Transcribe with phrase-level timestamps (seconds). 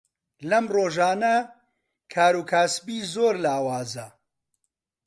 [0.49, 1.35] لەم ڕۆژانە
[2.13, 4.07] کاروکاسبی زۆر لاوازە.